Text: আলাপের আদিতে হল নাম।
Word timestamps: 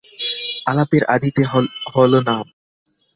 আলাপের 0.65 1.03
আদিতে 1.15 1.43
হল 1.93 2.13
নাম। 2.27 2.45